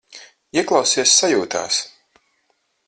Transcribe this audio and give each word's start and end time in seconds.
Ieklausies 0.61 1.13
sajūtās. 1.21 1.79